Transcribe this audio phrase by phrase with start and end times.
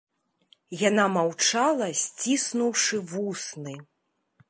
[0.89, 3.81] Яна маўчала, сціснуўшы вусны.